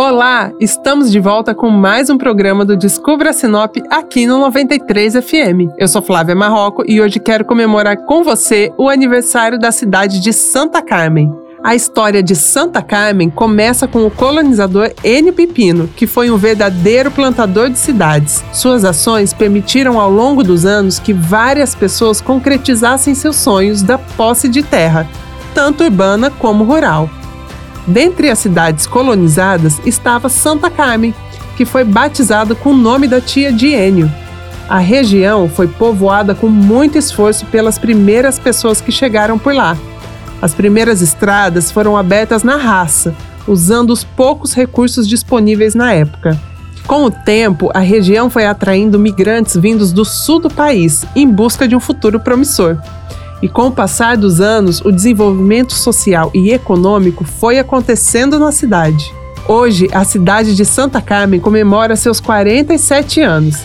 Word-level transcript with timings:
Olá, 0.00 0.52
estamos 0.60 1.10
de 1.10 1.18
volta 1.18 1.52
com 1.52 1.70
mais 1.70 2.08
um 2.08 2.16
programa 2.16 2.64
do 2.64 2.76
Descubra 2.76 3.32
Sinop 3.32 3.78
aqui 3.90 4.28
no 4.28 4.38
93 4.38 5.14
FM. 5.14 5.74
Eu 5.76 5.88
sou 5.88 6.00
Flávia 6.00 6.36
Marroco 6.36 6.84
e 6.86 7.00
hoje 7.00 7.18
quero 7.18 7.44
comemorar 7.44 7.96
com 8.04 8.22
você 8.22 8.72
o 8.78 8.88
aniversário 8.88 9.58
da 9.58 9.72
cidade 9.72 10.20
de 10.20 10.32
Santa 10.32 10.80
Carmen. 10.80 11.34
A 11.64 11.74
história 11.74 12.22
de 12.22 12.36
Santa 12.36 12.80
Carmen 12.80 13.28
começa 13.28 13.88
com 13.88 14.06
o 14.06 14.10
colonizador 14.10 14.92
N. 15.02 15.32
Pepino, 15.32 15.88
que 15.88 16.06
foi 16.06 16.30
um 16.30 16.36
verdadeiro 16.36 17.10
plantador 17.10 17.68
de 17.68 17.76
cidades. 17.76 18.44
Suas 18.52 18.84
ações 18.84 19.32
permitiram 19.32 19.98
ao 19.98 20.12
longo 20.12 20.44
dos 20.44 20.64
anos 20.64 21.00
que 21.00 21.12
várias 21.12 21.74
pessoas 21.74 22.20
concretizassem 22.20 23.16
seus 23.16 23.34
sonhos 23.34 23.82
da 23.82 23.98
posse 23.98 24.48
de 24.48 24.62
terra, 24.62 25.08
tanto 25.52 25.82
urbana 25.82 26.30
como 26.30 26.62
rural. 26.62 27.10
Dentre 27.88 28.28
as 28.28 28.38
cidades 28.38 28.86
colonizadas 28.86 29.80
estava 29.86 30.28
Santa 30.28 30.70
Carmen, 30.70 31.14
que 31.56 31.64
foi 31.64 31.84
batizada 31.84 32.54
com 32.54 32.70
o 32.70 32.76
nome 32.76 33.08
da 33.08 33.18
tia 33.18 33.50
de 33.50 33.68
Enio. 33.68 34.12
A 34.68 34.78
região 34.78 35.48
foi 35.48 35.66
povoada 35.66 36.34
com 36.34 36.48
muito 36.48 36.98
esforço 36.98 37.46
pelas 37.46 37.78
primeiras 37.78 38.38
pessoas 38.38 38.82
que 38.82 38.92
chegaram 38.92 39.38
por 39.38 39.54
lá. 39.54 39.76
As 40.42 40.52
primeiras 40.52 41.00
estradas 41.00 41.72
foram 41.72 41.96
abertas 41.96 42.42
na 42.42 42.56
raça, 42.56 43.14
usando 43.46 43.90
os 43.90 44.04
poucos 44.04 44.52
recursos 44.52 45.08
disponíveis 45.08 45.74
na 45.74 45.94
época. 45.94 46.38
Com 46.86 47.04
o 47.04 47.10
tempo, 47.10 47.70
a 47.72 47.80
região 47.80 48.28
foi 48.28 48.44
atraindo 48.44 48.98
migrantes 48.98 49.56
vindos 49.56 49.92
do 49.92 50.04
sul 50.04 50.38
do 50.38 50.50
país 50.50 51.06
em 51.16 51.26
busca 51.26 51.66
de 51.66 51.74
um 51.74 51.80
futuro 51.80 52.20
promissor. 52.20 52.76
E 53.42 53.48
com 53.48 53.68
o 53.68 53.72
passar 53.72 54.16
dos 54.16 54.40
anos, 54.40 54.80
o 54.80 54.90
desenvolvimento 54.90 55.72
social 55.72 56.30
e 56.34 56.50
econômico 56.50 57.24
foi 57.24 57.58
acontecendo 57.58 58.38
na 58.38 58.50
cidade. 58.50 59.14
Hoje, 59.46 59.88
a 59.92 60.04
cidade 60.04 60.54
de 60.54 60.64
Santa 60.64 61.00
Carmen 61.00 61.40
comemora 61.40 61.96
seus 61.96 62.20
47 62.20 63.20
anos. 63.20 63.56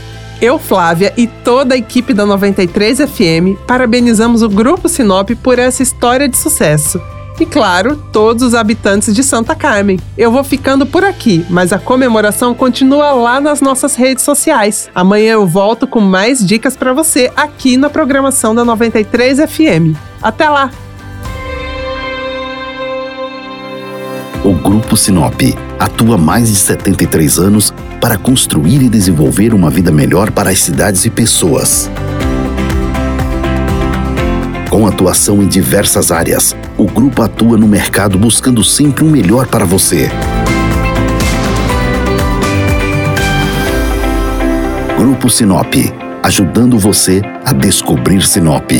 Eu, 0.41 0.59
Flávia 0.59 1.13
e 1.17 1.27
toda 1.27 1.75
a 1.75 1.77
equipe 1.77 2.13
da 2.13 2.25
93 2.25 2.99
FM 2.99 3.57
parabenizamos 3.65 4.41
o 4.41 4.49
Grupo 4.49 4.88
Sinop 4.89 5.31
por 5.41 5.57
essa 5.57 5.81
história 5.81 6.27
de 6.27 6.37
sucesso 6.37 7.02
e, 7.39 7.45
claro, 7.45 7.95
todos 8.12 8.44
os 8.44 8.56
habitantes 8.56 9.14
de 9.14 9.23
Santa 9.23 9.56
Carmen. 9.56 10.00
Eu 10.17 10.31
vou 10.31 10.44
ficando 10.44 10.86
por 10.86 11.03
aqui, 11.03 11.45
mas 11.50 11.73
a 11.73 11.80
comemoração 11.80 12.53
continua 12.53 13.12
lá 13.12 13.42
nas 13.42 13.62
nossas 13.62 13.95
redes 13.95 14.23
sociais. 14.23 14.89
Amanhã 14.94 15.34
eu 15.34 15.48
volto 15.48 15.88
com 15.88 16.00
mais 16.00 16.45
dicas 16.45 16.76
para 16.76 16.94
você 16.94 17.31
aqui 17.36 17.78
na 17.78 17.89
programação 17.89 18.54
da 18.54 18.64
93 18.64 19.39
FM. 19.39 19.98
Até 20.22 20.50
lá! 20.50 20.72
O 24.44 24.52
Grupo 24.52 24.98
Sinop 24.98 25.42
atua 25.80 26.17
mais 26.17 26.50
de 26.50 26.56
73 26.56 27.39
anos 27.39 27.73
para 28.02 28.17
construir 28.17 28.81
e 28.81 28.89
desenvolver 28.89 29.54
uma 29.54 29.70
vida 29.70 29.89
melhor 29.89 30.31
para 30.31 30.50
as 30.50 30.59
cidades 30.59 31.06
e 31.06 31.09
pessoas. 31.09 31.89
Com 34.73 34.88
atuação 34.88 35.43
em 35.43 35.47
diversas 35.47 36.11
áreas, 36.11 36.55
o 36.79 36.85
grupo 36.85 37.21
atua 37.21 37.59
no 37.59 37.67
mercado 37.67 38.17
buscando 38.17 38.63
sempre 38.63 39.03
o 39.03 39.07
melhor 39.07 39.45
para 39.45 39.65
você. 39.65 40.09
Grupo 44.97 45.30
Sinop, 45.30 45.75
ajudando 46.23 46.80
você 46.80 47.21
a 47.45 47.53
descobrir 47.53 48.23
Sinop. 48.23 48.71